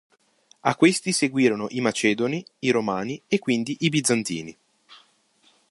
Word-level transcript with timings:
A 0.63 0.75
questi 0.75 1.11
seguirono 1.11 1.67
i 1.69 1.79
Macedoni, 1.79 2.43
i 2.61 2.71
Romani 2.71 3.21
e 3.27 3.37
quindi 3.37 3.77
i 3.81 3.89
Bizantini. 3.89 4.57